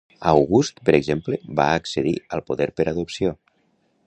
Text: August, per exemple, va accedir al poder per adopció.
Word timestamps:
August, 0.29 0.79
per 0.87 0.95
exemple, 0.99 1.39
va 1.59 1.67
accedir 1.83 2.17
al 2.39 2.45
poder 2.51 2.71
per 2.81 2.89
adopció. 2.93 3.37